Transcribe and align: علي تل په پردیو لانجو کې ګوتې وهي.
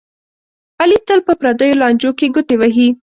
علي 0.81 0.97
تل 1.07 1.19
په 1.27 1.33
پردیو 1.39 1.79
لانجو 1.81 2.11
کې 2.17 2.27
ګوتې 2.35 2.55
وهي. 2.57 2.87